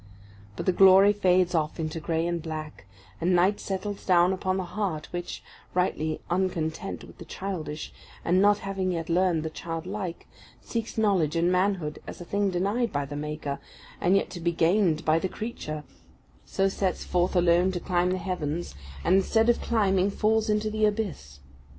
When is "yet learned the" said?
8.93-9.51